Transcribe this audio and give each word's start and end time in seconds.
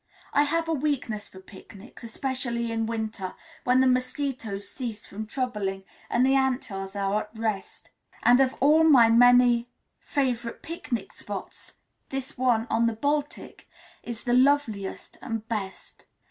I 0.33 0.45
have 0.45 0.67
a 0.67 0.73
weakness 0.73 1.29
for 1.29 1.39
picnics, 1.39 2.03
especially 2.03 2.71
in 2.71 2.87
winter, 2.87 3.35
when 3.65 3.81
the 3.81 3.85
mosquitoes 3.87 4.67
cease 4.67 5.05
from 5.05 5.27
troubling 5.27 5.83
and 6.09 6.25
the 6.25 6.33
ant 6.33 6.65
hills 6.65 6.95
are 6.95 7.21
at 7.25 7.37
rest; 7.37 7.91
and 8.23 8.39
of 8.39 8.55
all 8.59 8.83
my 8.83 9.09
many 9.09 9.69
favourite 9.99 10.63
picnic 10.63 11.13
spots 11.13 11.73
this 12.09 12.35
one 12.35 12.65
on 12.67 12.87
the 12.87 12.93
Baltic 12.95 13.69
is 14.01 14.23
the 14.23 14.33
loveliest 14.33 15.17
and 15.21 15.47
best. 15.47 16.07